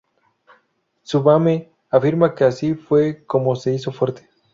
[1.03, 4.27] Tsubame afirma que así fue como se hizo fuerte.